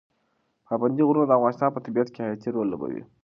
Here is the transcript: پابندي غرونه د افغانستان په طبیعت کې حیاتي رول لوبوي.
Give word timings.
پابندي 0.67 1.03
غرونه 1.07 1.25
د 1.27 1.31
افغانستان 1.37 1.69
په 1.73 1.83
طبیعت 1.85 2.09
کې 2.11 2.19
حیاتي 2.25 2.49
رول 2.51 2.67
لوبوي. 2.71 3.03